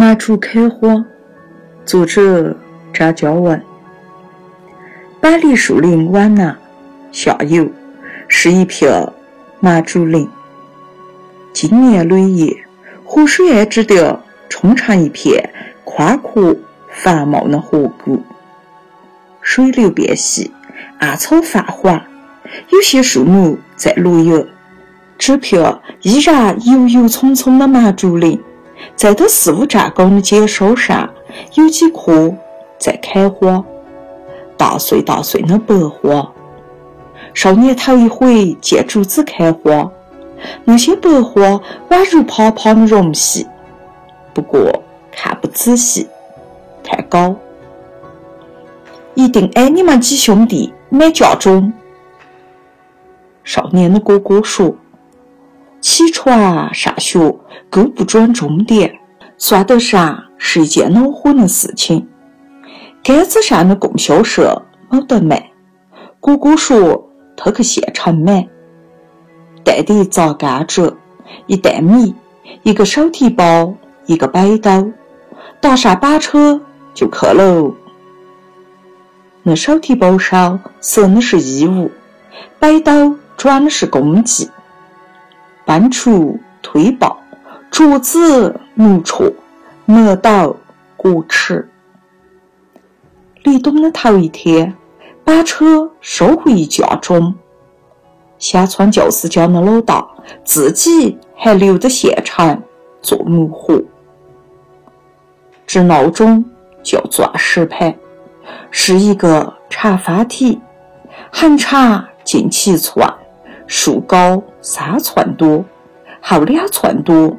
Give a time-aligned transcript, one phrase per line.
[0.00, 1.04] 麻竹开花，
[1.84, 2.56] 作者
[2.94, 3.60] 张嘉文。
[5.20, 6.56] 百里树林往南，
[7.10, 7.68] 下游
[8.28, 8.88] 是一片
[9.58, 10.28] 麻竹林。
[11.52, 12.56] 今年累月，
[13.04, 15.52] 河水岸之地冲成一片
[15.82, 16.54] 宽阔
[16.92, 18.22] 繁茂的河谷，
[19.42, 20.52] 水流变细，
[21.00, 22.00] 岸草泛黄，
[22.68, 24.46] 有些树木在绿叶。
[25.18, 28.40] 这片依然油油葱葱的麻竹林。
[28.96, 31.08] 在它四五丈高的尖梢上，
[31.54, 32.34] 有几棵
[32.78, 33.64] 在开花，
[34.56, 36.32] 大穗大穗的白花。
[37.34, 39.90] 少年头一回见竹子开花，
[40.64, 41.60] 那些白花
[41.90, 43.46] 宛如趴趴的绒皮。
[44.32, 44.82] 不过
[45.12, 46.08] 看不仔细，
[46.82, 47.34] 太高，
[49.14, 51.72] 一定挨你们几兄弟买嫁妆。
[53.44, 54.74] 少年的哥哥说。
[55.80, 57.18] 起床上学，
[57.70, 58.98] 够不准终点，
[59.36, 62.08] 算得上是一件恼火的事情。
[63.02, 65.50] 杆子上的供销社没得卖，
[66.20, 68.46] 姑姑说他去县城买。
[69.64, 70.94] 袋里砸甘蔗，
[71.46, 72.14] 一袋米，
[72.62, 73.74] 一个手提包，
[74.06, 74.92] 一个背兜，
[75.60, 76.60] 搭上板车
[76.92, 77.72] 就去喽。
[79.42, 81.90] 那手提包上塞的是衣物，
[82.58, 84.48] 背兜装的是工具。
[85.68, 87.14] 搬出、推刨、
[87.70, 89.30] 镯子、木锉、
[89.84, 90.56] 磨刀、
[90.96, 91.68] 锅尺。
[93.42, 94.74] 立冬的头一天，
[95.22, 97.34] 把车收回家中。
[98.38, 100.08] 乡村教师家的老大
[100.42, 102.62] 自己还留在县城
[103.02, 103.78] 做木活。
[105.66, 106.42] 这闹钟
[106.82, 107.94] 叫钻石牌，
[108.70, 110.58] 是一个长方体，
[111.30, 113.06] 横长近七寸。
[113.68, 115.62] 树高三寸多，
[116.22, 117.36] 厚两寸多，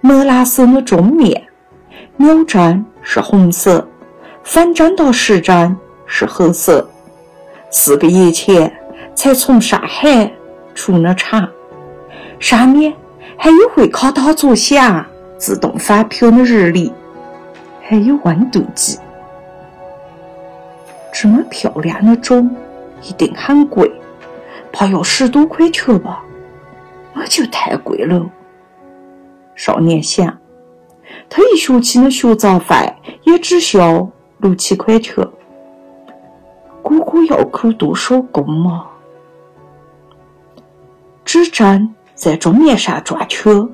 [0.00, 1.40] 墨蓝色的钟面，
[2.16, 3.86] 秒针是红色，
[4.42, 6.90] 反针到时针是黑色。
[7.70, 8.70] 四个月前
[9.14, 10.28] 才从上海
[10.74, 11.48] 出了厂，
[12.40, 12.92] 上面
[13.36, 15.06] 还有会咔嗒作响、
[15.38, 16.92] 自动翻飘的日历，
[17.80, 18.98] 还有温度计。
[21.12, 22.50] 这么漂亮的钟，
[23.02, 23.88] 一定很贵。
[24.72, 26.22] 怕要十多块钱吧，
[27.12, 28.24] 那就太贵了。
[29.54, 30.38] 少年想，
[31.28, 32.74] 他一学期的学杂费
[33.24, 34.08] 也只需要
[34.38, 35.16] 六七块钱。
[36.82, 38.86] 哥哥要苦多少工嘛？
[41.24, 43.68] 指针在钟面上转圈，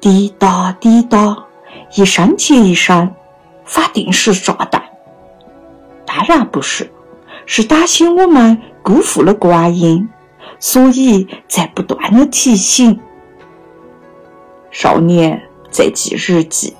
[0.00, 1.36] 滴答滴答，
[1.96, 3.12] 一声接一声，
[3.64, 4.82] 发定时炸弹。
[6.06, 6.90] 当然不是，
[7.46, 8.56] 是担心我们。
[8.90, 10.08] 辜负了观音，
[10.58, 12.98] 所以在不断的提醒。
[14.72, 15.40] 少年
[15.70, 16.74] 在记日记：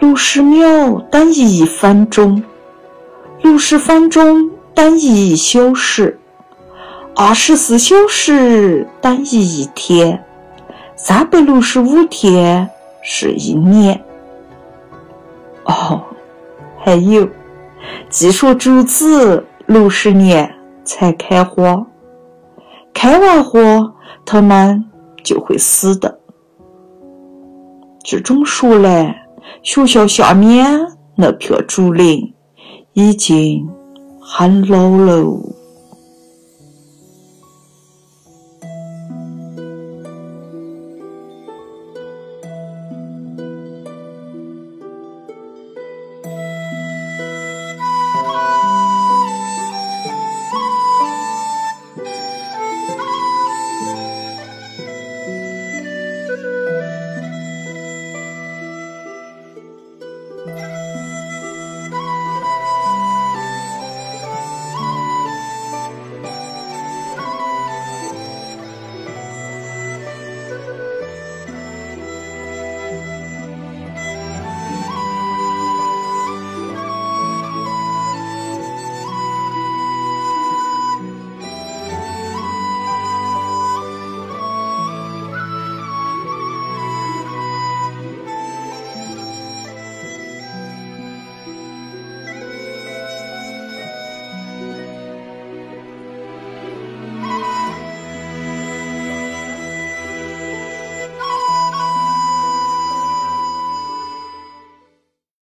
[0.00, 2.42] 六十秒等于一分钟，
[3.42, 6.18] 六十分钟等于一小时，
[7.14, 10.24] 二十四小时等于一天，
[10.96, 12.68] 三百六十五天
[13.00, 14.02] 是一年。
[15.66, 16.02] 哦，
[16.80, 17.28] 还有，
[18.10, 19.46] 据说竹子。
[19.66, 20.52] 六十年
[20.84, 21.86] 才开花，
[22.92, 23.60] 开完花，
[24.24, 24.84] 它们
[25.22, 26.20] 就会死的。
[28.04, 29.26] 这种说来，
[29.62, 30.80] 学校下面
[31.16, 32.34] 那片竹林
[32.92, 33.68] 已经
[34.20, 35.40] 很老喽。